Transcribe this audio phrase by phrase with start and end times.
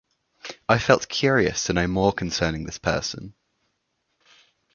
[0.67, 3.35] I felt curious to know more concerning this person.